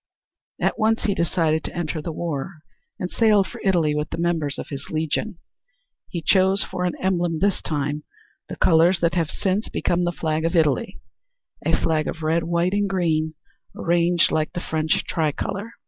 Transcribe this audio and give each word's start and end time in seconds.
At 0.59 0.79
once 0.79 1.03
he 1.03 1.13
decided 1.13 1.63
to 1.65 1.75
enter 1.77 2.01
the 2.01 2.11
war 2.11 2.61
and 2.97 3.11
sailed 3.11 3.45
for 3.45 3.61
Italy 3.63 3.93
with 3.93 4.09
the 4.09 4.17
members 4.17 4.57
of 4.57 4.69
his 4.69 4.89
legion. 4.89 5.37
He 6.09 6.23
chose 6.23 6.63
for 6.63 6.85
an 6.85 6.93
emblem 6.99 7.37
this 7.37 7.61
time 7.61 8.03
the 8.49 8.55
colors 8.55 8.99
that 9.01 9.13
have 9.13 9.29
since 9.29 9.69
become 9.69 10.03
the 10.05 10.11
flag 10.11 10.43
of 10.43 10.55
Italy, 10.55 10.99
a 11.63 11.79
flag 11.79 12.07
of 12.07 12.23
red, 12.23 12.45
white 12.45 12.73
and 12.73 12.89
green 12.89 13.35
arranged 13.75 14.31
like 14.31 14.53
the 14.53 14.59
French 14.59 15.03
tricolor. 15.05 15.69